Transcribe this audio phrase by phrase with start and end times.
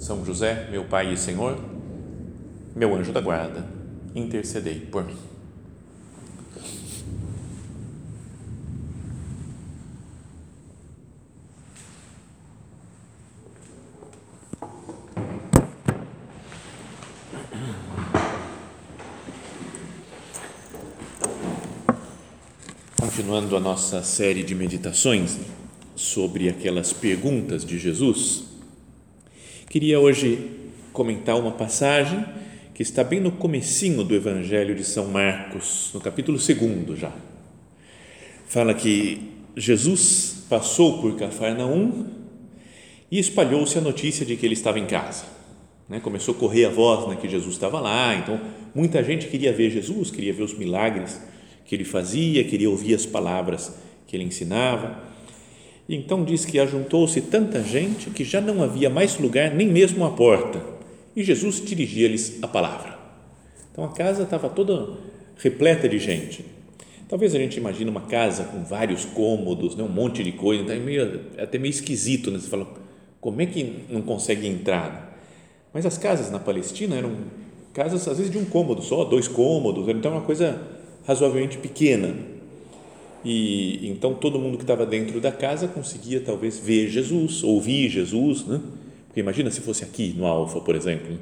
[0.00, 1.58] são José, meu Pai e Senhor,
[2.74, 3.66] meu anjo da guarda,
[4.14, 5.14] intercedei por mim.
[22.96, 25.38] Continuando a nossa série de meditações
[25.94, 28.49] sobre aquelas perguntas de Jesus
[29.70, 30.50] Queria hoje
[30.92, 32.24] comentar uma passagem
[32.74, 37.12] que está bem no comecinho do Evangelho de São Marcos, no capítulo 2 já.
[38.48, 42.04] Fala que Jesus passou por Cafarnaum
[43.12, 45.26] e espalhou-se a notícia de que ele estava em casa.
[45.88, 46.00] Né?
[46.00, 48.40] Começou a correr a voz né, que Jesus estava lá, então
[48.74, 51.22] muita gente queria ver Jesus, queria ver os milagres
[51.64, 53.72] que ele fazia, queria ouvir as palavras
[54.08, 55.00] que ele ensinava.
[55.92, 60.10] Então diz que ajuntou-se tanta gente que já não havia mais lugar nem mesmo à
[60.10, 60.62] porta.
[61.16, 62.96] E Jesus dirigia-lhes a palavra.
[63.72, 64.96] Então a casa estava toda
[65.36, 66.44] repleta de gente.
[67.08, 70.76] Talvez a gente imagine uma casa com vários cômodos, né, um monte de coisa, então
[70.76, 72.38] é meio, é até meio esquisito, né?
[72.38, 72.72] Você fala,
[73.20, 75.18] como é que não consegue entrar?
[75.74, 77.16] Mas as casas na Palestina eram
[77.74, 80.62] casas, às vezes, de um cômodo só, dois cômodos, então uma coisa
[81.04, 82.14] razoavelmente pequena
[83.24, 88.46] e então todo mundo que estava dentro da casa conseguia talvez ver Jesus, ouvir Jesus,
[88.46, 88.60] né?
[89.06, 91.18] Porque imagina se fosse aqui no Alfa, por exemplo, né?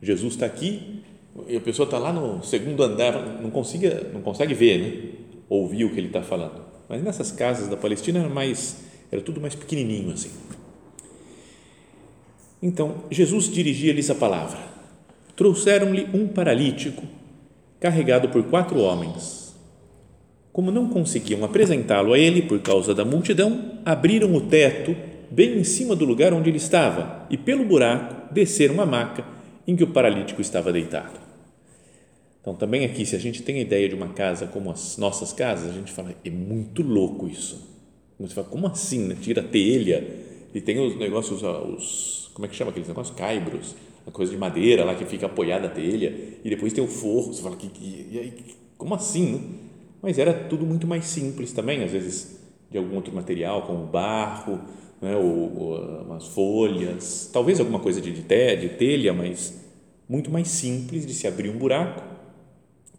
[0.00, 1.02] Jesus está aqui
[1.46, 5.10] e a pessoa está lá no segundo andar, não consiga, não consegue ver, né?
[5.48, 6.62] Ouvir o que ele está falando.
[6.88, 10.30] Mas nessas casas da Palestina era mais, era tudo mais pequenininho assim.
[12.62, 14.58] Então Jesus dirigia-lhes a palavra.
[15.36, 17.02] Trouxeram-lhe um paralítico
[17.78, 19.41] carregado por quatro homens
[20.52, 24.94] como não conseguiam apresentá-lo a ele por causa da multidão, abriram o teto
[25.30, 29.24] bem em cima do lugar onde ele estava e, pelo buraco, desceram a maca
[29.66, 31.18] em que o paralítico estava deitado.
[32.40, 35.32] Então, também aqui, se a gente tem a ideia de uma casa como as nossas
[35.32, 37.70] casas, a gente fala, é muito louco isso.
[38.18, 39.06] Você fala, como assim?
[39.06, 39.16] Né?
[39.20, 40.06] Tira a telha
[40.52, 43.16] e tem os negócios, os, como é que chama aqueles negócios?
[43.16, 43.74] Caibros,
[44.06, 46.14] a coisa de madeira lá que fica apoiada a telha
[46.44, 47.32] e depois tem o forro.
[47.32, 48.32] Você fala, que, que,
[48.76, 49.71] como assim?
[50.02, 52.40] Mas era tudo muito mais simples também, às vezes
[52.70, 54.60] de algum outro material, como barro,
[55.00, 59.62] né, ou, ou umas folhas, talvez alguma coisa de, de, de telha, mas
[60.08, 62.02] muito mais simples de se abrir um buraco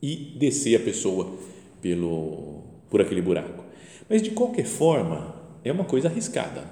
[0.02, 1.34] e descer a pessoa
[1.81, 3.64] pelo por aquele buraco.
[4.08, 6.64] Mas de qualquer forma, é uma coisa arriscada.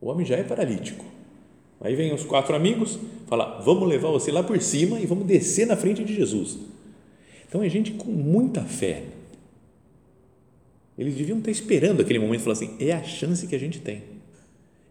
[0.00, 1.04] O homem já é paralítico.
[1.80, 5.66] Aí vem os quatro amigos, fala: "Vamos levar você lá por cima e vamos descer
[5.66, 6.58] na frente de Jesus".
[7.48, 9.04] Então é gente com muita fé,
[10.96, 13.80] eles deviam estar esperando aquele momento e falar assim: é a chance que a gente
[13.80, 14.02] tem.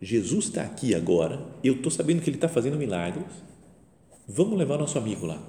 [0.02, 3.26] Jesus está aqui agora, eu estou sabendo que ele está fazendo milagres,
[4.28, 5.40] vamos levar nosso amigo lá.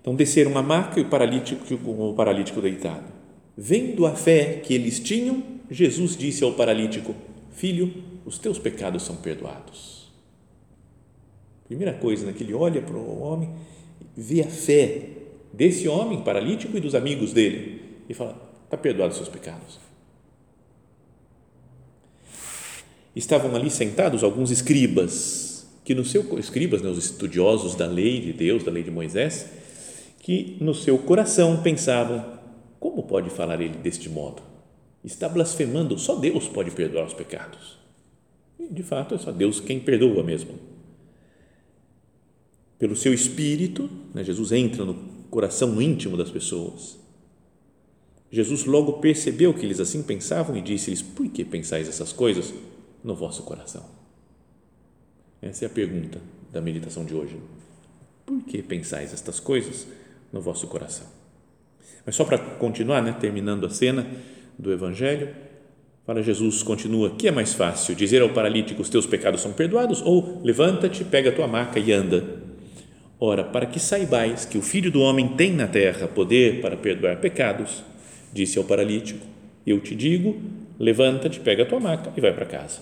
[0.00, 3.04] Então desceram uma maca e o paralítico, o paralítico deitado.
[3.56, 7.14] Vendo a fé que eles tinham, Jesus disse ao paralítico:
[7.52, 7.92] Filho,
[8.24, 10.10] os teus pecados são perdoados.
[11.68, 13.54] Primeira coisa, né, que ele olha para o homem,
[14.16, 15.19] vê a fé
[15.52, 19.78] desse homem paralítico e dos amigos dele e fala: está perdoado os seus pecados.
[23.14, 28.32] Estavam ali sentados alguns escribas, que no seu escribas, né, os estudiosos da lei de
[28.32, 29.50] Deus, da lei de Moisés,
[30.20, 32.38] que no seu coração pensavam:
[32.78, 34.42] como pode falar ele deste modo?
[35.02, 37.78] Está blasfemando, só Deus pode perdoar os pecados.
[38.58, 40.54] E, de fato, é só Deus quem perdoa mesmo.
[42.78, 46.98] Pelo seu espírito, né, Jesus entra no coração íntimo das pessoas.
[48.30, 52.52] Jesus logo percebeu que eles assim pensavam e disse-lhes: Por que pensais essas coisas
[53.02, 53.84] no vosso coração?
[55.42, 56.20] Essa é a pergunta
[56.52, 57.36] da meditação de hoje.
[58.26, 59.86] Por que pensais estas coisas
[60.32, 61.06] no vosso coração?
[62.04, 64.06] Mas só para continuar, né, terminando a cena
[64.58, 65.34] do Evangelho,
[66.06, 70.00] para Jesus continua: que é mais fácil, dizer ao paralítico: os teus pecados são perdoados,
[70.02, 72.39] ou levanta-te, pega a tua maca e anda?
[73.22, 77.18] Ora, para que saibais que o Filho do Homem tem na terra poder para perdoar
[77.18, 77.84] pecados,
[78.32, 79.26] disse ao paralítico:
[79.66, 80.40] Eu te digo,
[80.78, 82.80] levanta-te, pega a tua maca e vai para casa.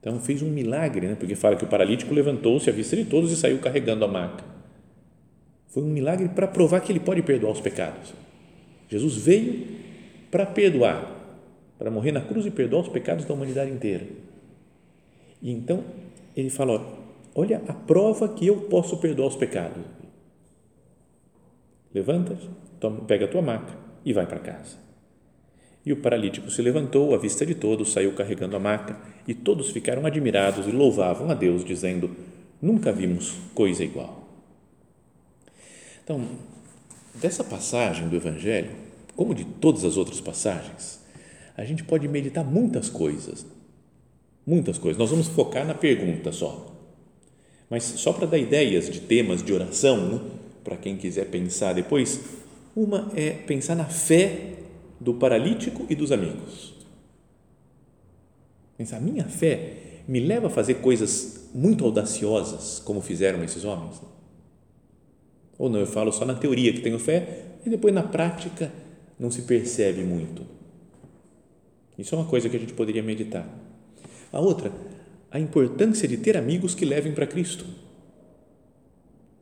[0.00, 1.16] Então fez um milagre, né?
[1.16, 4.44] porque fala que o paralítico levantou-se à vista de todos e saiu carregando a maca.
[5.68, 8.12] Foi um milagre para provar que ele pode perdoar os pecados.
[8.88, 9.64] Jesus veio
[10.30, 11.12] para perdoar,
[11.78, 14.06] para morrer na cruz e perdoar os pecados da humanidade inteira.
[15.40, 15.84] E então
[16.36, 16.84] ele fala:
[17.36, 19.84] olha a prova que eu posso perdoar os pecados.
[21.94, 22.36] Levanta,
[23.06, 24.78] pega a tua maca e vai para casa.
[25.84, 28.98] E o paralítico se levantou à vista de todos, saiu carregando a maca,
[29.28, 32.10] e todos ficaram admirados e louvavam a Deus, dizendo:
[32.60, 34.26] Nunca vimos coisa igual.
[36.02, 36.26] Então,
[37.14, 38.70] dessa passagem do Evangelho,
[39.14, 41.04] como de todas as outras passagens,
[41.56, 43.46] a gente pode meditar muitas coisas.
[44.46, 44.98] Muitas coisas.
[44.98, 46.75] Nós vamos focar na pergunta só.
[47.68, 50.20] Mas só para dar ideias de temas de oração, né?
[50.62, 52.20] para quem quiser pensar depois,
[52.74, 54.54] uma é pensar na fé
[55.00, 56.74] do paralítico e dos amigos.
[58.76, 64.00] Pensa, a minha fé me leva a fazer coisas muito audaciosas, como fizeram esses homens?
[65.58, 68.70] Ou não, eu falo só na teoria que tenho fé e depois na prática
[69.18, 70.42] não se percebe muito.
[71.98, 73.48] Isso é uma coisa que a gente poderia meditar.
[74.30, 74.70] A outra,
[75.36, 77.66] a importância de ter amigos que levem para Cristo.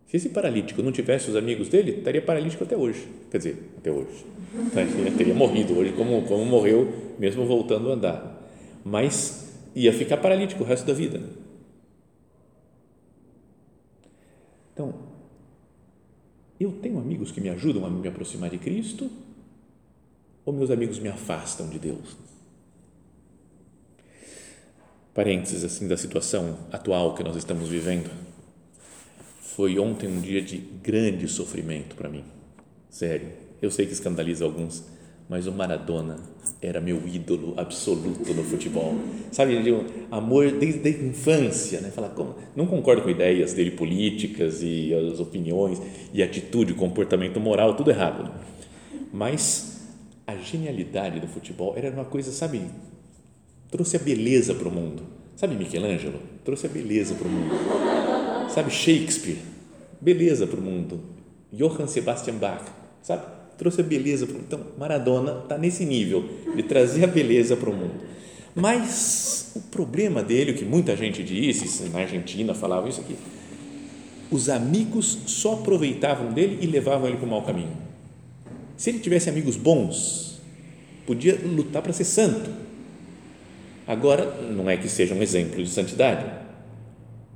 [0.08, 3.06] Se esse paralítico não tivesse os amigos dele, estaria paralítico até hoje.
[3.30, 4.26] Quer dizer, até hoje.
[4.74, 8.50] Ele teria morrido hoje, como, como morreu, mesmo voltando a andar.
[8.84, 11.22] Mas ia ficar paralítico o resto da vida.
[14.72, 14.94] Então,
[16.58, 19.08] eu tenho amigos que me ajudam a me aproximar de Cristo
[20.44, 22.16] ou meus amigos me afastam de Deus?
[25.14, 28.10] Parênteses assim da situação atual que nós estamos vivendo
[29.40, 32.24] foi ontem um dia de grande sofrimento para mim.
[32.90, 33.28] Sério.
[33.62, 34.84] Eu sei que escandaliza alguns,
[35.28, 36.16] mas o Maradona
[36.60, 38.96] era meu ídolo absoluto no futebol.
[39.30, 41.92] Sabe, um amor desde a infância, né?
[41.92, 45.80] Falar como não concordo com ideias dele políticas e as opiniões
[46.12, 48.24] e atitude, comportamento moral, tudo errado.
[48.24, 48.30] Né?
[49.12, 49.86] Mas
[50.26, 52.62] a genialidade do futebol era uma coisa, sabe,
[53.74, 55.02] trouxe a beleza para o mundo.
[55.34, 56.20] Sabe Michelangelo?
[56.44, 58.14] Trouxe a beleza para o mundo
[58.54, 59.38] sabe, Shakespeare,
[60.00, 61.00] beleza para o mundo.
[61.52, 62.62] Johann Sebastian Bach,
[63.02, 63.24] sabe,
[63.58, 64.46] trouxe a beleza para o mundo.
[64.46, 66.24] Então, Maradona está nesse nível
[66.54, 67.94] de trazer a beleza para o mundo.
[68.54, 73.16] Mas o problema dele, o que muita gente disse, na Argentina falava isso aqui,
[74.30, 77.76] os amigos só aproveitavam dele e levavam ele para o mau caminho.
[78.76, 80.40] Se ele tivesse amigos bons,
[81.06, 82.50] podia lutar para ser santo.
[83.86, 86.24] Agora, não é que seja um exemplo de santidade,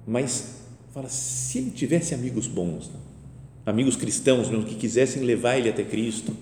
[0.07, 0.59] mas
[0.99, 2.99] Fala, se ele tivesse amigos bons, né?
[3.65, 6.35] amigos cristãos mesmo, que quisessem levar ele até Cristo.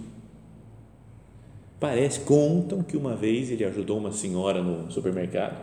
[1.79, 5.61] Parece, contam que uma vez ele ajudou uma senhora no supermercado.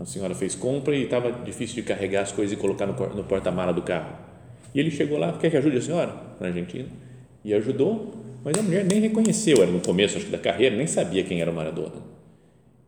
[0.00, 3.72] A senhora fez compra e estava difícil de carregar as coisas e colocar no porta-mala
[3.72, 4.16] do carro.
[4.74, 6.16] E ele chegou lá, quer que ajude a senhora?
[6.40, 6.88] Na Argentina.
[7.44, 8.12] E ajudou,
[8.42, 11.40] mas a mulher nem reconheceu, era no começo acho que da carreira, nem sabia quem
[11.40, 12.09] era o Maradona.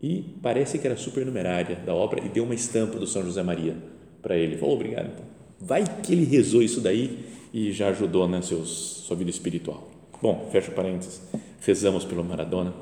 [0.03, 3.77] E parece que era supernumerária da obra e deu uma estampa do São José Maria
[4.21, 4.57] para ele.
[4.57, 5.07] Falou, obrigado.
[5.07, 5.25] Então.
[5.61, 8.69] Vai que ele rezou isso daí e já ajudou na né, seus,
[9.07, 9.89] sua vida espiritual.
[10.21, 11.21] Bom, fecha parênteses.
[11.61, 12.75] Rezamos pelo Maradona,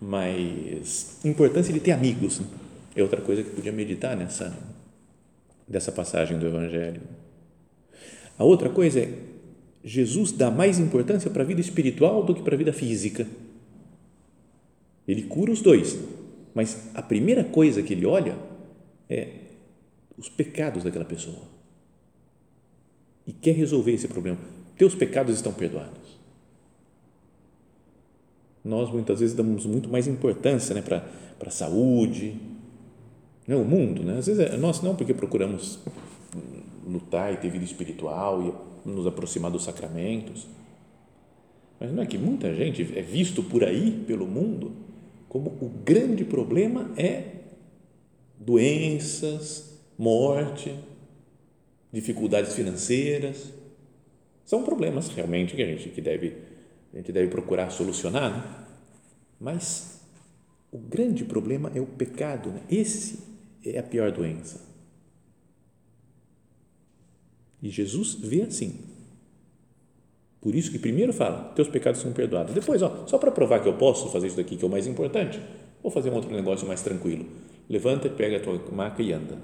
[0.00, 2.46] mas importância de ter amigos né?
[2.94, 4.54] é outra coisa que podia meditar nessa
[5.66, 7.00] dessa passagem do Evangelho.
[8.38, 9.18] A outra coisa é
[9.84, 13.26] Jesus dá mais importância para a vida espiritual do que para a vida física.
[15.08, 15.98] Ele cura os dois,
[16.54, 18.36] mas a primeira coisa que ele olha
[19.08, 19.28] é
[20.16, 21.52] os pecados daquela pessoa
[23.26, 24.38] e quer resolver esse problema.
[24.76, 26.18] Teus pecados estão perdoados.
[28.64, 31.04] Nós muitas vezes damos muito mais importância né, para
[31.44, 32.36] a saúde,
[33.46, 34.02] né, o mundo.
[34.02, 34.18] Né?
[34.18, 35.80] Às vezes é, nós não, porque procuramos
[36.86, 38.42] lutar e ter vida espiritual
[38.86, 40.46] e nos aproximar dos sacramentos.
[41.80, 44.72] Mas não é que muita gente é visto por aí, pelo mundo,
[45.32, 47.36] como o grande problema é
[48.38, 50.78] doenças, morte,
[51.90, 53.50] dificuldades financeiras.
[54.44, 56.36] São problemas realmente que a gente, que deve,
[56.92, 58.66] a gente deve procurar solucionar, né?
[59.40, 60.02] mas
[60.70, 62.50] o grande problema é o pecado.
[62.50, 62.60] Né?
[62.70, 63.20] Esse
[63.64, 64.60] é a pior doença.
[67.62, 68.80] E Jesus vê assim.
[70.42, 72.52] Por isso que primeiro fala, teus pecados são perdoados.
[72.52, 74.88] Depois, ó, só para provar que eu posso fazer isso daqui, que é o mais
[74.88, 75.40] importante,
[75.80, 77.24] vou fazer um outro negócio mais tranquilo.
[77.70, 79.38] Levanta, pega a tua maca e anda.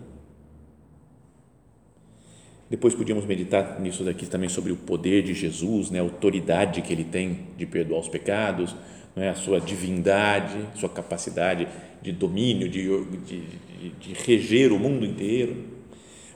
[2.69, 6.93] Depois podíamos meditar nisso daqui também sobre o poder de Jesus, né, a autoridade que
[6.93, 8.75] ele tem de perdoar os pecados,
[9.17, 9.28] é?
[9.28, 11.67] a sua divindade, sua capacidade
[12.02, 15.57] de domínio, de, de, de, de reger o mundo inteiro.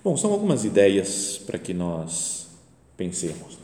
[0.02, 2.48] Bom, são algumas ideias para que nós
[2.96, 3.61] pensemos.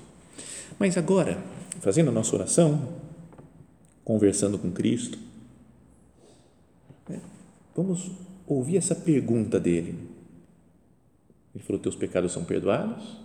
[0.79, 1.43] Mas agora,
[1.81, 3.01] fazendo a nossa oração,
[4.05, 5.19] conversando com Cristo,
[7.09, 7.21] né,
[7.75, 8.11] vamos
[8.47, 9.99] ouvir essa pergunta dele.
[11.55, 13.19] Ele falou: Teus pecados são perdoados?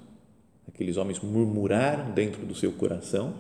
[0.68, 3.34] Aqueles homens murmuraram dentro do seu coração.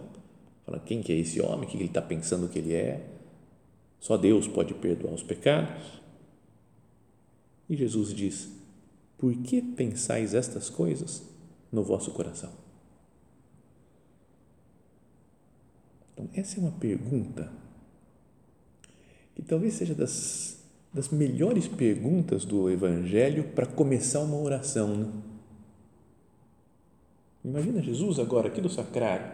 [0.65, 1.67] Fala, quem que é esse homem?
[1.67, 3.05] O que ele está pensando que ele é?
[4.00, 6.01] Só Deus pode perdoar os pecados.
[7.70, 8.50] E Jesus diz:
[9.17, 11.24] Por que pensais estas coisas
[11.72, 12.62] no vosso coração?
[16.13, 17.51] Então, essa é uma pergunta
[19.36, 20.60] que talvez seja das,
[20.93, 24.96] das melhores perguntas do Evangelho para começar uma oração.
[24.96, 25.08] Né?
[27.43, 29.32] Imagina Jesus agora aqui do sacrário,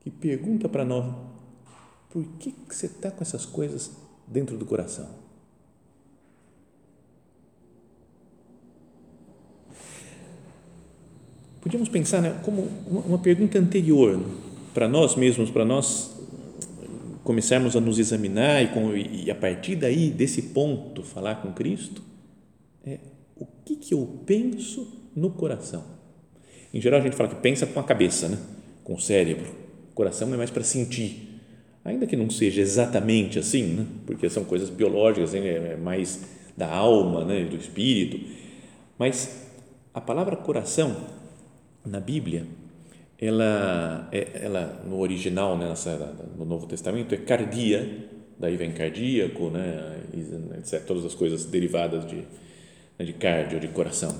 [0.00, 1.14] que pergunta para nós:
[2.10, 3.92] por que, que você está com essas coisas
[4.26, 5.26] dentro do coração?
[11.60, 14.20] Podíamos pensar né, como uma pergunta anterior
[14.76, 16.14] para nós mesmos, para nós
[17.24, 22.02] começarmos a nos examinar e, com, e, a partir daí, desse ponto, falar com Cristo,
[22.86, 22.98] é
[23.34, 25.82] o que, que eu penso no coração.
[26.74, 28.36] Em geral, a gente fala que pensa com a cabeça, né?
[28.84, 29.46] com o cérebro.
[29.92, 31.40] O coração é mais para sentir.
[31.82, 33.86] Ainda que não seja exatamente assim, né?
[34.04, 35.72] porque são coisas biológicas, né?
[35.72, 36.20] é mais
[36.54, 37.44] da alma, né?
[37.44, 38.20] do espírito.
[38.98, 39.42] Mas
[39.94, 40.94] a palavra coração,
[41.82, 42.44] na Bíblia,
[43.18, 45.72] ela, é, ela no original, né,
[46.36, 48.08] no Novo Testamento, é cardia,
[48.38, 50.02] daí vem cardíaco, né,
[50.58, 52.16] etc, todas as coisas derivadas de,
[52.98, 54.14] né, de cardio, de coração.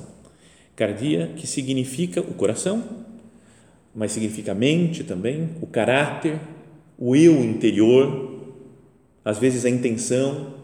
[0.74, 2.82] Cardia, que significa o coração,
[3.94, 6.38] mas significa a mente também, o caráter,
[6.98, 8.54] o eu interior,
[9.24, 10.54] às vezes a intenção.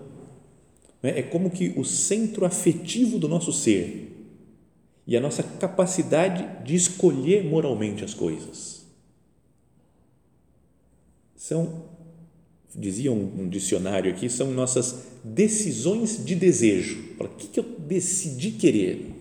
[1.02, 4.11] Né, é como que o centro afetivo do nosso ser
[5.06, 8.86] e a nossa capacidade de escolher moralmente as coisas.
[11.36, 11.84] São,
[12.74, 17.16] dizia um, um dicionário aqui, são nossas decisões de desejo.
[17.18, 19.12] O que, que eu decidi querer?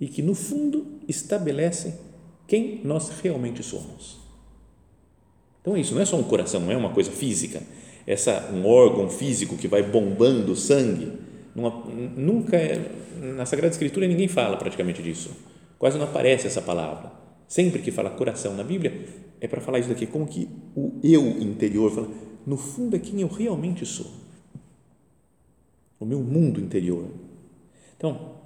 [0.00, 1.94] E que, no fundo, estabelecem
[2.48, 4.18] quem nós realmente somos.
[5.60, 7.62] Então, é isso não é só um coração, não é uma coisa física,
[8.04, 11.12] essa um órgão físico que vai bombando sangue,
[11.54, 12.58] nunca
[13.20, 15.30] na Sagrada Escritura ninguém fala praticamente disso.
[15.78, 17.12] Quase não aparece essa palavra.
[17.46, 19.06] Sempre que fala coração na Bíblia,
[19.40, 22.08] é para falar isso daqui, como que o eu interior fala,
[22.46, 24.10] no fundo é quem eu realmente sou.
[26.00, 27.06] O meu mundo interior.
[27.96, 28.36] Então,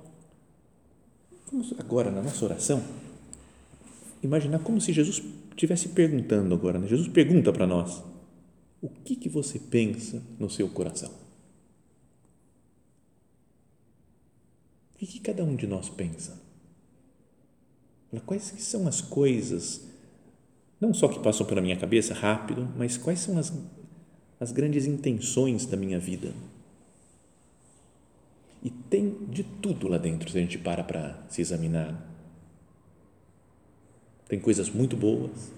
[1.50, 2.82] vamos agora na nossa oração
[4.22, 6.78] imaginar como se Jesus estivesse perguntando agora.
[6.78, 6.88] Né?
[6.88, 8.02] Jesus pergunta para nós:
[8.80, 11.25] o que, que você pensa no seu coração?
[14.96, 16.40] O que cada um de nós pensa?
[18.24, 19.82] Quais são as coisas,
[20.80, 23.52] não só que passam pela minha cabeça rápido, mas quais são as,
[24.40, 26.32] as grandes intenções da minha vida?
[28.62, 32.10] E tem de tudo lá dentro, se a gente para para se examinar.
[34.26, 35.52] Tem coisas muito boas,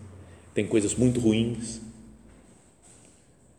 [0.53, 1.81] tem coisas muito ruins.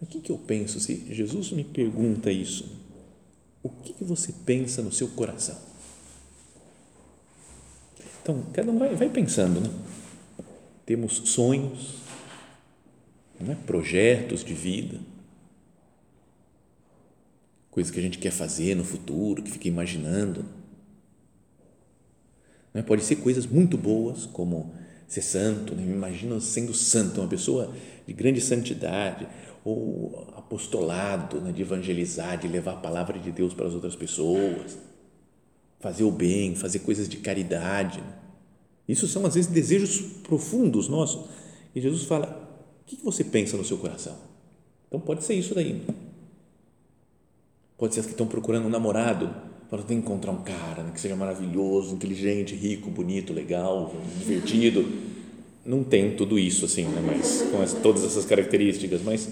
[0.01, 2.69] O que, que eu penso se Jesus me pergunta isso?
[3.63, 5.68] O que, que você pensa no seu coração?
[8.29, 9.69] Então, cada um vai, vai pensando, né?
[10.85, 11.95] Temos sonhos,
[13.39, 13.57] né?
[13.65, 14.99] projetos de vida,
[17.71, 20.45] coisas que a gente quer fazer no futuro, que fica imaginando.
[22.71, 22.83] Né?
[22.83, 24.75] Pode ser coisas muito boas, como
[25.07, 25.81] ser santo, né?
[25.83, 27.73] me imagino sendo santo, uma pessoa
[28.05, 29.27] de grande santidade,
[29.65, 31.51] ou apostolado, né?
[31.51, 34.77] de evangelizar, de levar a palavra de Deus para as outras pessoas
[35.79, 38.03] fazer o bem, fazer coisas de caridade.
[38.87, 41.29] Isso são, às vezes, desejos profundos nossos.
[41.75, 42.47] E Jesus fala:
[42.81, 44.15] o que você pensa no seu coração?
[44.87, 45.83] Então, pode ser isso daí.
[47.77, 49.33] Pode ser as que estão procurando um namorado,
[49.69, 54.85] para tem que encontrar um cara né, que seja maravilhoso, inteligente, rico, bonito, legal, divertido.
[55.63, 59.29] Não tem tudo isso assim, né, mas com as, todas essas características, mas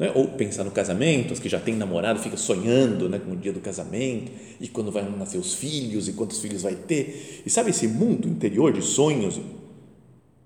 [0.00, 0.10] né?
[0.14, 3.52] ou pensar no casamento, as que já têm namorado, fica sonhando né, com o dia
[3.52, 7.68] do casamento, e quando vai nascer os filhos, e quantos filhos vai ter, e sabe
[7.68, 9.38] esse mundo interior de sonhos,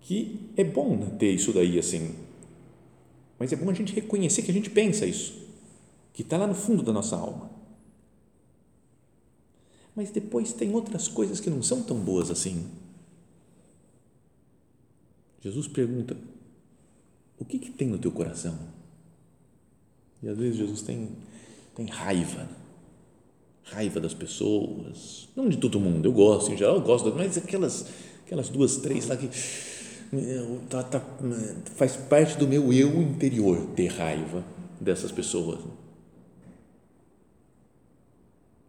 [0.00, 2.16] que é bom né, ter isso daí assim,
[3.38, 5.40] mas é bom a gente reconhecer que a gente pensa isso,
[6.12, 7.48] que está lá no fundo da nossa alma.
[9.94, 12.66] Mas depois tem outras coisas que não são tão boas assim.
[15.40, 16.16] Jesus pergunta:
[17.38, 18.73] o que, que tem no teu coração?
[20.24, 21.10] E às vezes Jesus tem,
[21.76, 22.48] tem raiva,
[23.64, 27.86] raiva das pessoas, não de todo mundo, eu gosto, em geral eu gosto, mas aquelas,
[28.24, 29.28] aquelas duas, três lá que
[30.70, 31.02] tá, tá,
[31.76, 34.42] faz parte do meu eu interior ter raiva
[34.80, 35.60] dessas pessoas.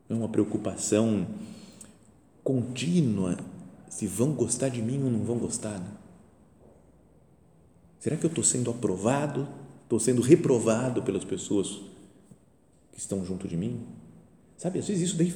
[0.09, 1.25] É uma preocupação
[2.43, 3.37] contínua
[3.87, 5.79] se vão gostar de mim ou não vão gostar.
[5.79, 5.91] Né?
[7.97, 9.47] Será que eu estou sendo aprovado?
[9.85, 11.79] Estou sendo reprovado pelas pessoas
[12.91, 13.85] que estão junto de mim?
[14.57, 15.31] Sabe, às vezes isso daí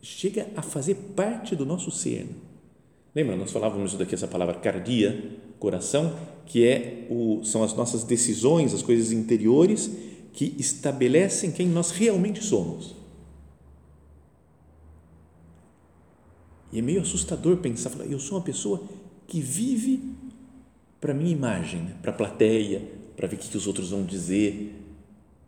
[0.00, 2.26] chega a fazer parte do nosso ser.
[3.14, 8.72] Lembra, nós falávamos daqui essa palavra cardia, coração, que é o, são as nossas decisões,
[8.72, 9.90] as coisas interiores
[10.32, 12.96] que estabelecem quem nós realmente somos.
[16.72, 18.82] E é meio assustador pensar, falar, eu sou uma pessoa
[19.26, 20.02] que vive
[20.98, 21.96] para minha imagem, né?
[22.00, 24.74] para a plateia, para ver o que os outros vão dizer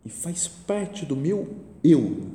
[0.03, 2.31] e faz parte do meu eu.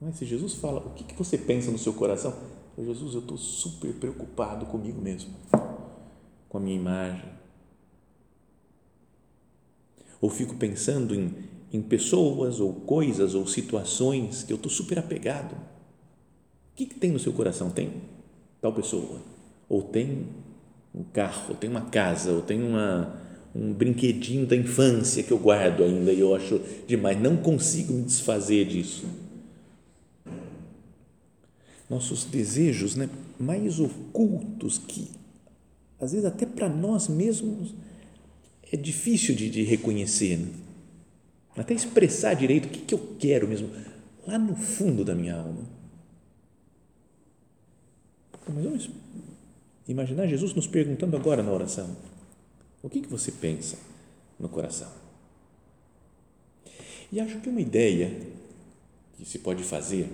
[0.00, 2.34] Mas se Jesus fala, o que, que você pensa no seu coração?
[2.78, 5.34] Jesus, eu estou super preocupado comigo mesmo,
[6.48, 7.28] com a minha imagem.
[10.20, 11.34] Ou fico pensando em,
[11.72, 15.56] em pessoas ou coisas ou situações que eu estou super apegado
[16.78, 17.70] que, que tem no seu coração?
[17.70, 17.92] Tem
[18.60, 19.20] tal pessoa?
[19.68, 20.28] Ou tem
[20.94, 23.20] um carro, ou tem uma casa, ou tem uma,
[23.54, 28.02] um brinquedinho da infância que eu guardo ainda e eu acho demais, não consigo me
[28.02, 29.06] desfazer disso.
[31.88, 35.10] Nossos desejos né, mais ocultos, que
[36.00, 37.74] às vezes até para nós mesmos
[38.70, 40.48] é difícil de, de reconhecer, né?
[41.56, 43.70] até expressar direito o que, que eu quero mesmo,
[44.26, 45.66] lá no fundo da minha alma.
[48.48, 48.90] Mas vamos
[49.88, 51.96] imaginar Jesus nos perguntando agora na oração:
[52.82, 53.76] o que, que você pensa
[54.38, 54.88] no coração?
[57.10, 58.12] E acho que uma ideia
[59.16, 60.08] que se pode fazer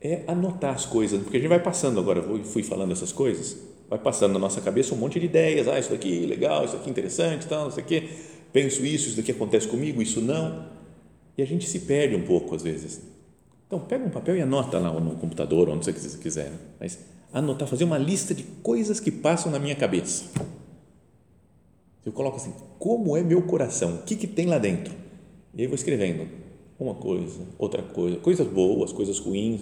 [0.00, 3.56] é anotar as coisas, porque a gente vai passando agora, eu fui falando essas coisas,
[3.88, 6.90] vai passando na nossa cabeça um monte de ideias, ah, isso daqui legal, isso aqui
[6.90, 8.10] interessante, tal, isso aqui,
[8.52, 10.66] penso isso, isso daqui acontece comigo, isso não,
[11.38, 13.00] e a gente se perde um pouco às vezes.
[13.68, 16.98] Então, pega um papel e anota lá no computador, onde você quiser, mas
[17.32, 20.24] anotar, fazer uma lista de coisas que passam na minha cabeça.
[22.04, 23.96] Eu coloco assim, como é meu coração?
[23.96, 24.94] O que, que tem lá dentro?
[25.54, 26.28] E aí vou escrevendo
[26.78, 29.60] uma coisa, outra coisa, coisas boas, coisas ruins,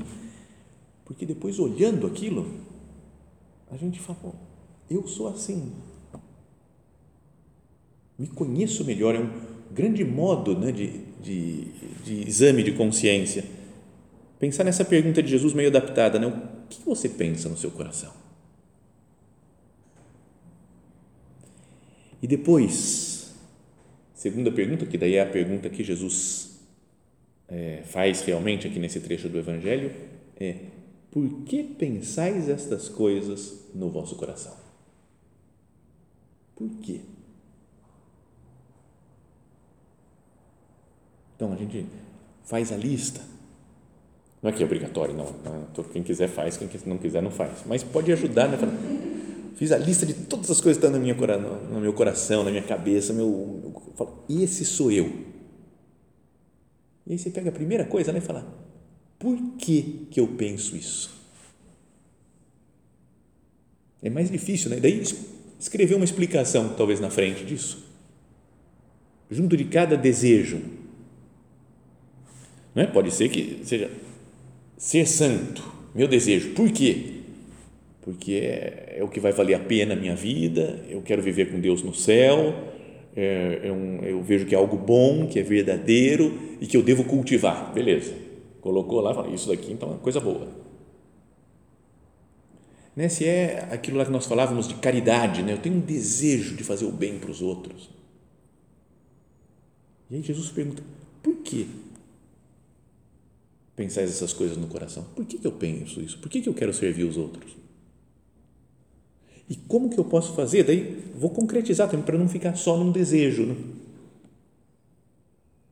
[1.04, 2.46] porque depois olhando aquilo,
[3.70, 4.32] a gente fala, Pô,
[4.88, 5.72] eu sou assim.
[8.18, 9.30] Me conheço melhor, é um
[9.72, 11.64] grande modo né, de, de,
[12.04, 13.44] de exame de consciência.
[14.38, 16.59] Pensar nessa pergunta de Jesus meio adaptada, né?
[16.70, 18.12] Que você pensa no seu coração?
[22.22, 23.34] E depois,
[24.14, 26.60] segunda pergunta, que daí é a pergunta que Jesus
[27.48, 29.92] é, faz realmente aqui nesse trecho do Evangelho,
[30.38, 30.56] é:
[31.10, 34.56] por que pensais estas coisas no vosso coração?
[36.54, 37.00] Por quê?
[41.36, 41.86] Então a gente
[42.44, 43.29] faz a lista
[44.42, 45.84] não é que é obrigatório, não.
[45.92, 47.62] Quem quiser faz, quem não quiser não faz.
[47.66, 48.56] Mas pode ajudar, né?
[49.54, 51.14] Fiz a lista de todas as coisas que estão no, minha,
[51.70, 53.12] no meu coração, na minha cabeça.
[53.12, 55.12] Meu, meu, falo, esse sou eu.
[57.06, 58.46] E aí você pega a primeira coisa né, e fala:
[59.18, 61.10] por que, que eu penso isso?
[64.02, 64.80] É mais difícil, né?
[64.80, 65.02] Daí
[65.58, 67.84] escrever uma explicação, talvez, na frente disso.
[69.30, 70.62] Junto de cada desejo.
[72.74, 72.86] Não é?
[72.86, 73.90] Pode ser que seja
[74.80, 75.62] ser santo,
[75.94, 76.54] meu desejo.
[76.54, 77.20] Por quê?
[78.00, 81.52] Porque é, é o que vai valer a pena a minha vida, eu quero viver
[81.52, 82.54] com Deus no céu,
[83.14, 86.82] é, é um, eu vejo que é algo bom, que é verdadeiro e que eu
[86.82, 87.70] devo cultivar.
[87.74, 88.14] Beleza.
[88.62, 90.48] Colocou lá, fala, isso daqui então é coisa boa.
[92.96, 93.10] Né?
[93.10, 95.52] Se é aquilo lá que nós falávamos de caridade, né?
[95.52, 97.90] eu tenho um desejo de fazer o bem para os outros.
[100.10, 100.82] E aí Jesus pergunta,
[101.22, 101.66] por quê?
[103.80, 105.06] Pensais essas coisas no coração?
[105.16, 106.18] Por que, que eu penso isso?
[106.18, 107.56] Por que, que eu quero servir os outros?
[109.48, 110.64] E como que eu posso fazer?
[110.64, 113.46] Daí vou concretizar também para não ficar só num desejo.
[113.46, 113.56] Né?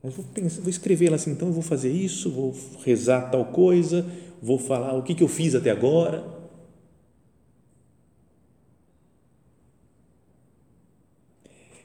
[0.01, 3.45] Mas vou, pensar, vou escrever lá assim, então eu vou fazer isso, vou rezar tal
[3.45, 4.03] coisa,
[4.41, 6.25] vou falar o que, que eu fiz até agora.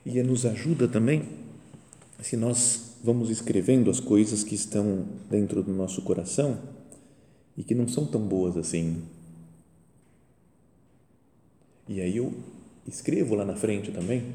[0.07, 1.29] E nos ajuda também
[2.23, 6.59] se nós vamos escrevendo as coisas que estão dentro do nosso coração
[7.55, 9.03] e que não são tão boas assim.
[11.87, 12.33] E aí eu
[12.89, 14.35] escrevo lá na frente também.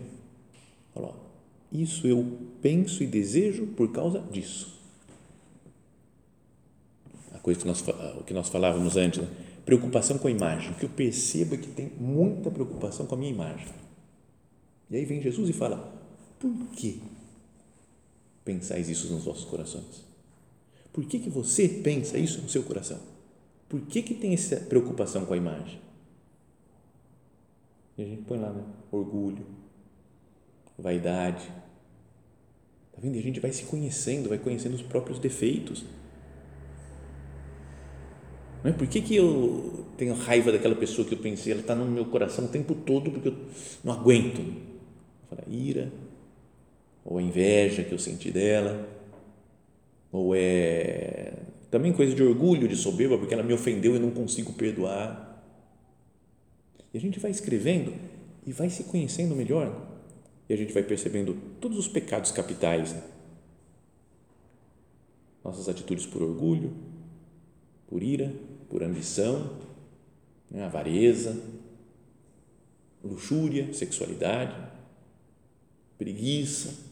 [0.93, 1.15] Falo,
[1.71, 4.79] isso eu penso e desejo por causa disso.
[7.33, 7.83] A coisa que nós,
[8.19, 9.27] o que nós falávamos antes, né?
[9.65, 10.73] preocupação com a imagem.
[10.73, 13.67] O que eu percebo é que tem muita preocupação com a minha imagem.
[14.91, 15.91] E aí vem Jesus e fala:
[16.39, 17.01] por que
[18.43, 20.05] pensais isso nos vossos corações?
[20.91, 22.99] Por que, que você pensa isso no seu coração?
[23.67, 25.79] Por que, que tem essa preocupação com a imagem?
[27.97, 28.63] E a gente põe lá, né?
[28.91, 29.45] Orgulho,
[30.77, 31.43] vaidade.
[32.89, 33.15] Está vendo?
[33.15, 35.85] E a gente vai se conhecendo, vai conhecendo os próprios defeitos.
[38.63, 38.73] Não é?
[38.73, 42.05] Por que, que eu tenho raiva daquela pessoa que eu pensei, ela está no meu
[42.05, 43.37] coração o tempo todo porque eu
[43.83, 44.41] não aguento?
[45.29, 45.91] Fala, ira,
[47.09, 48.87] ou a inveja que eu senti dela,
[50.11, 51.33] ou é
[51.71, 55.43] também coisa de orgulho, de soberba, porque ela me ofendeu e não consigo perdoar.
[56.93, 57.93] E a gente vai escrevendo
[58.45, 59.87] e vai se conhecendo melhor.
[60.47, 62.93] E a gente vai percebendo todos os pecados capitais.
[62.93, 63.03] Né?
[65.43, 66.73] Nossas atitudes por orgulho,
[67.87, 68.33] por ira,
[68.67, 69.57] por ambição,
[70.49, 70.63] né?
[70.63, 71.39] avareza,
[73.03, 74.55] luxúria, sexualidade,
[75.99, 76.88] preguiça.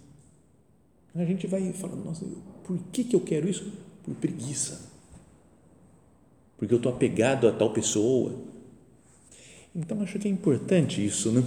[1.17, 2.25] A gente vai falando, nossa,
[2.63, 3.71] por que, que eu quero isso?
[4.03, 4.91] Por preguiça.
[6.57, 8.33] Porque eu estou apegado a tal pessoa
[9.77, 11.43] então, acho que é importante isso, né?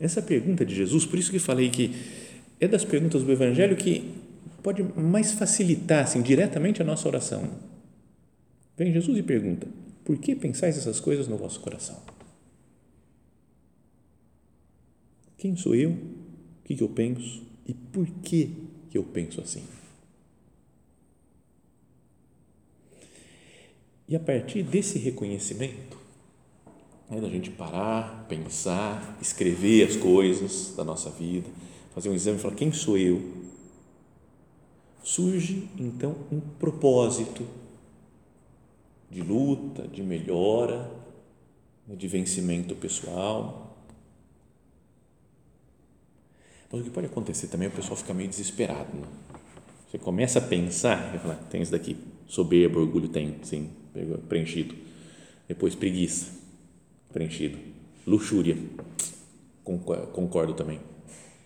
[0.00, 1.94] Essa pergunta de Jesus, por isso que falei que
[2.58, 4.14] é das perguntas do Evangelho que
[4.62, 7.50] pode mais facilitar, assim, diretamente a nossa oração.
[8.78, 9.66] Vem Jesus e pergunta:
[10.04, 12.00] por que pensais essas coisas no vosso coração?
[15.36, 15.90] Quem sou eu?
[15.90, 17.42] O que, eu penso?
[17.66, 18.50] E por que,
[18.96, 19.62] que eu penso assim?
[24.08, 25.98] E a partir desse reconhecimento,
[27.10, 31.48] né, da gente parar, pensar, escrever as coisas da nossa vida,
[31.94, 33.20] fazer um exame e falar: quem sou eu?
[35.02, 37.46] Surge então um propósito
[39.10, 40.90] de luta, de melhora,
[41.86, 43.65] né, de vencimento pessoal.
[46.70, 48.88] Mas o que pode acontecer também é o pessoal ficar meio desesperado.
[48.94, 49.06] Né?
[49.90, 53.70] Você começa a pensar, e falar, tem isso daqui, soberba, orgulho tem, sim,
[54.28, 54.74] preenchido.
[55.48, 56.26] Depois preguiça,
[57.12, 57.56] preenchido.
[58.06, 58.56] Luxúria,
[59.64, 60.80] concordo também.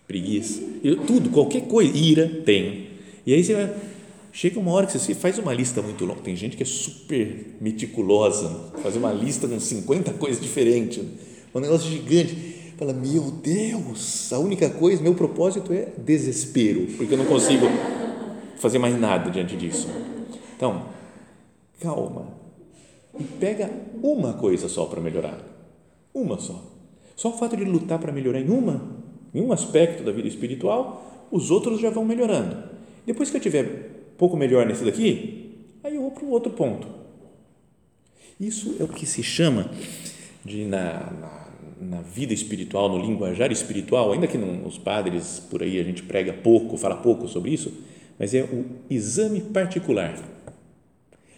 [0.07, 0.61] Preguiça,
[1.05, 2.89] tudo, qualquer coisa, ira tem.
[3.25, 3.75] E aí você vai,
[4.31, 6.21] chega uma hora que você faz uma lista muito longa.
[6.21, 8.49] Tem gente que é super meticulosa,
[8.81, 11.03] fazer uma lista com 50 coisas diferentes,
[11.53, 12.60] um negócio gigante.
[12.77, 17.65] Fala, meu Deus, a única coisa, meu propósito é desespero, porque eu não consigo
[18.57, 19.87] fazer mais nada diante disso.
[20.55, 20.85] Então,
[21.79, 22.41] calma
[23.19, 23.69] e pega
[24.01, 25.39] uma coisa só para melhorar
[26.13, 26.63] uma só.
[27.15, 28.97] Só o fato de lutar para melhorar em uma,
[29.33, 32.63] em um aspecto da vida espiritual, os outros já vão melhorando.
[33.05, 36.87] Depois que eu tiver pouco melhor nesse daqui, aí eu vou para o outro ponto.
[38.39, 39.69] Isso é o que se chama
[40.43, 41.47] de na, na,
[41.81, 46.03] na vida espiritual, no linguajar espiritual, ainda que não, os padres por aí a gente
[46.03, 47.73] prega pouco, fala pouco sobre isso,
[48.19, 50.15] mas é o exame particular.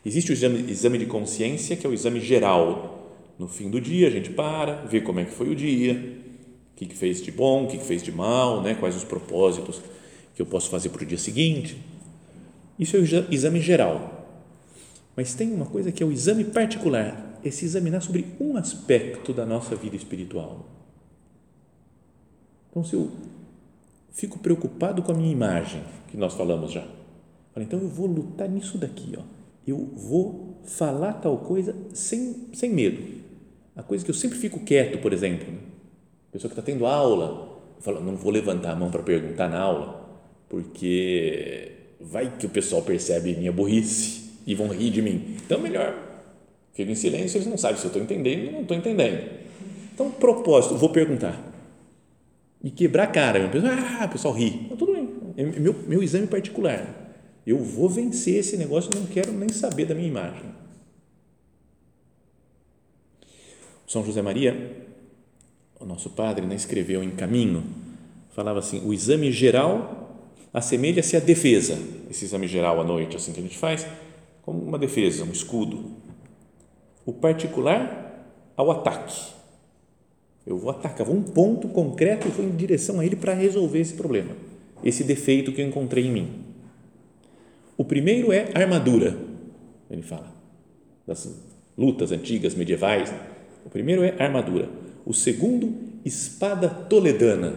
[0.06, 2.94] Existe o exame, exame de consciência, que é o exame geral,
[3.40, 5.94] no fim do dia, a gente para, vê como é que foi o dia,
[6.74, 8.76] o que, que fez de bom, o que, que fez de mal, né?
[8.76, 9.82] quais os propósitos
[10.36, 11.78] que eu posso fazer para o dia seguinte.
[12.78, 14.28] Isso é o exame geral.
[15.16, 19.34] Mas tem uma coisa que é o exame particular, é se examinar sobre um aspecto
[19.34, 20.66] da nossa vida espiritual.
[22.70, 23.12] Então, se eu
[24.12, 26.88] fico preocupado com a minha imagem, que nós falamos já,
[27.56, 29.22] então eu vou lutar nisso daqui, ó.
[29.68, 33.22] eu vou falar tal coisa sem, sem medo,
[33.76, 35.60] a coisa que eu sempre fico quieto, por exemplo, né?
[36.32, 40.20] pessoa que está tendo aula, fala, não vou levantar a mão para perguntar na aula,
[40.50, 45.38] porque vai que o pessoal percebe minha burrice e vão rir de mim.
[45.46, 46.13] Então, melhor,
[46.74, 49.30] fico em silêncio, eles não sabem se eu estou entendendo ou não estou entendendo.
[49.94, 51.52] Então, propósito, vou perguntar.
[52.64, 53.52] E quebrar a cara,
[54.00, 54.62] ah, o pessoal ri.
[54.66, 57.04] Então, tudo bem, é meu, meu exame particular.
[57.46, 60.46] Eu vou vencer esse negócio, não quero nem saber da minha imagem.
[63.86, 64.88] São José Maria,
[65.80, 67.64] o nosso padre, né, escreveu em Caminho,
[68.32, 70.18] falava assim: o exame geral
[70.54, 71.78] assemelha-se à defesa.
[72.10, 73.86] Esse exame geral à noite, assim que a gente faz,
[74.42, 75.92] como uma defesa, um escudo.
[77.06, 78.04] O particular
[78.56, 79.34] ao ataque.
[80.46, 83.80] Eu vou atacar, vou um ponto concreto e vou em direção a ele para resolver
[83.80, 84.36] esse problema,
[84.84, 86.44] esse defeito que eu encontrei em mim.
[87.78, 89.18] O primeiro é armadura,
[89.90, 90.32] ele fala,
[91.08, 91.28] das
[91.78, 93.14] lutas antigas, medievais,
[93.66, 94.70] o primeiro é armadura.
[95.06, 95.74] O segundo
[96.06, 97.56] espada toledana.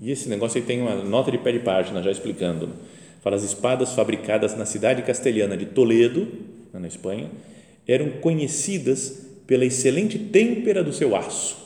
[0.00, 2.70] E esse negócio aí tem uma nota de pé de página já explicando.
[3.20, 6.28] Fala as espadas fabricadas na cidade castelhana de Toledo,
[6.72, 7.28] na Espanha,
[7.88, 11.56] eram conhecidas pela excelente têmpera do seu aço.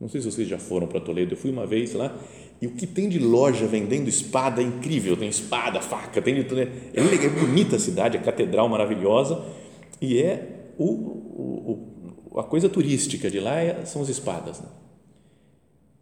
[0.00, 2.16] Não sei se vocês já foram para Toledo, eu fui uma vez lá
[2.62, 5.16] e o que tem de loja vendendo espada é incrível.
[5.16, 6.60] Tem espada, faca, tem de tudo.
[6.60, 9.44] É, é bonita a cidade, a catedral maravilhosa
[10.00, 11.90] e é o, o,
[12.32, 14.60] o a coisa turística de lá é, são as espadas.
[14.60, 14.68] Né?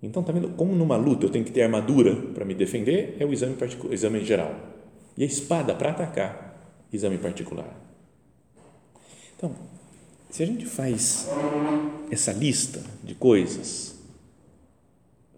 [0.02, 3.16] Então, tá vendo como numa luta eu tenho que ter armadura para me defender?
[3.18, 3.56] É o exame,
[3.90, 4.54] exame geral.
[5.16, 7.87] E a espada para atacar, exame particular.
[9.38, 9.54] Então,
[10.28, 11.28] se a gente faz
[12.10, 13.94] essa lista de coisas,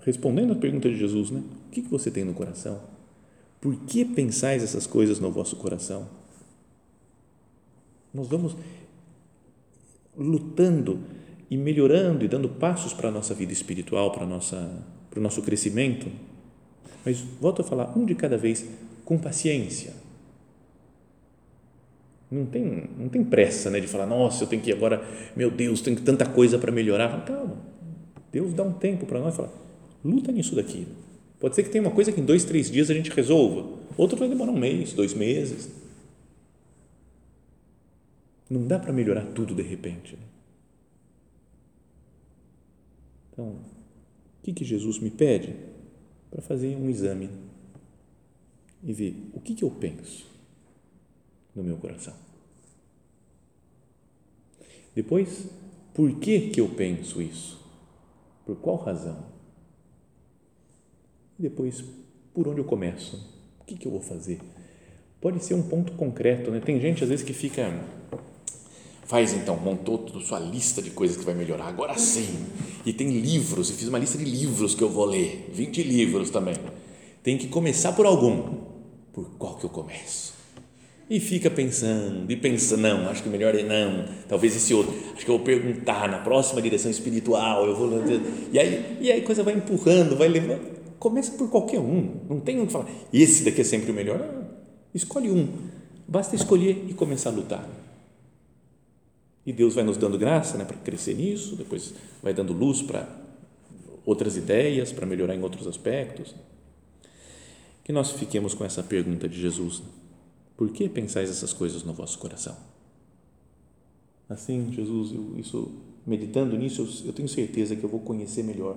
[0.00, 1.42] respondendo a pergunta de Jesus, né?
[1.66, 2.80] O que, você tem no coração?
[3.60, 6.08] Por que pensais essas coisas no vosso coração?
[8.12, 8.56] Nós vamos
[10.16, 11.00] lutando
[11.50, 15.42] e melhorando e dando passos para a nossa vida espiritual, para, nossa, para o nosso
[15.42, 16.10] crescimento.
[17.04, 18.64] Mas volto a falar, um de cada vez,
[19.04, 19.92] com paciência
[22.30, 25.02] não tem, não tem pressa né, de falar, nossa, eu tenho que agora,
[25.34, 27.24] meu Deus, tenho tanta coisa para melhorar.
[27.24, 27.60] Calma,
[28.30, 29.52] Deus dá um tempo para nós e fala,
[30.04, 30.86] luta nisso daqui.
[31.40, 34.16] Pode ser que tenha uma coisa que em dois, três dias a gente resolva, outro
[34.16, 35.70] vai demorar um mês, dois meses.
[38.48, 40.14] Não dá para melhorar tudo de repente.
[40.14, 40.22] Né?
[43.32, 45.56] Então, o que, que Jesus me pede?
[46.30, 47.28] Para fazer um exame
[48.84, 50.29] e ver o que, que eu penso
[51.54, 52.14] no meu coração.
[54.94, 55.46] Depois,
[55.94, 57.58] por que, que eu penso isso?
[58.44, 59.24] Por qual razão?
[61.38, 61.84] Depois,
[62.34, 63.16] por onde eu começo?
[63.60, 64.40] O que, que eu vou fazer?
[65.20, 66.60] Pode ser um ponto concreto, né?
[66.60, 67.70] Tem gente às vezes que fica
[69.10, 72.46] faz então, montou toda sua lista de coisas que vai melhorar, agora sim.
[72.86, 76.30] E tem livros, e fiz uma lista de livros que eu vou ler, 20 livros
[76.30, 76.54] também.
[77.20, 78.60] Tem que começar por algum.
[79.12, 80.39] Por qual que eu começo?
[81.10, 85.24] E fica pensando, e pensa, não, acho que melhor é não, talvez esse outro, acho
[85.24, 87.90] que eu vou perguntar na próxima direção espiritual, eu vou,
[88.52, 90.60] e aí, e aí a coisa vai empurrando, vai levando,
[91.00, 94.20] começa por qualquer um, não tem um que fala, esse daqui é sempre o melhor,
[94.20, 94.50] não,
[94.94, 95.48] escolhe um,
[96.06, 97.68] basta escolher e começar a lutar,
[99.44, 101.92] e Deus vai nos dando graça, né, para crescer nisso, depois
[102.22, 103.08] vai dando luz para
[104.06, 106.36] outras ideias, para melhorar em outros aspectos,
[107.82, 109.82] que nós fiquemos com essa pergunta de Jesus,
[110.60, 112.54] por que pensais essas coisas no vosso coração?
[114.28, 115.72] Assim, Jesus, eu, isso,
[116.06, 118.76] meditando nisso, eu, eu tenho certeza que eu vou conhecer melhor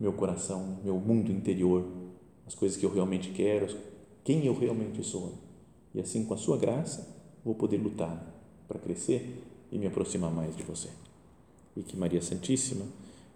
[0.00, 1.86] meu coração, meu mundo interior,
[2.46, 3.68] as coisas que eu realmente quero,
[4.24, 5.34] quem eu realmente sou.
[5.94, 7.06] E assim, com a sua graça,
[7.44, 10.88] vou poder lutar para crescer e me aproximar mais de você.
[11.76, 12.86] E que Maria Santíssima,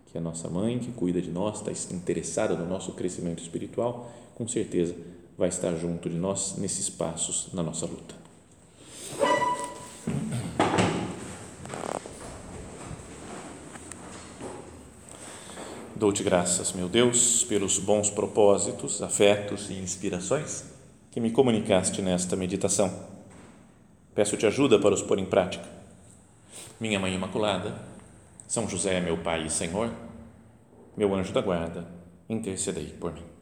[0.07, 4.11] que é a nossa mãe, que cuida de nós, está interessada no nosso crescimento espiritual,
[4.35, 4.97] com certeza
[5.37, 8.15] vai estar junto de nós nesses passos na nossa luta.
[15.97, 20.65] Dou-te graças, meu Deus, pelos bons propósitos, afetos e inspirações
[21.11, 22.93] que me comunicaste nesta meditação.
[24.15, 25.65] Peço-te ajuda para os pôr em prática.
[26.79, 27.75] Minha Mãe Imaculada,
[28.47, 29.91] São José, meu Pai e Senhor,
[30.97, 31.87] meu anjo da guarda,
[32.29, 33.34] intercedei por mim.